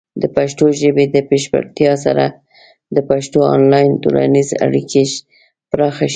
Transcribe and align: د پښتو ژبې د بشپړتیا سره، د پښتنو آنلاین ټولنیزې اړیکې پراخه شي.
د 0.21 0.23
پښتو 0.35 0.65
ژبې 0.81 1.05
د 1.15 1.17
بشپړتیا 1.29 1.93
سره، 2.05 2.25
د 2.95 2.97
پښتنو 3.09 3.41
آنلاین 3.55 3.91
ټولنیزې 4.03 4.55
اړیکې 4.65 5.01
پراخه 5.71 6.05
شي. 6.07 6.09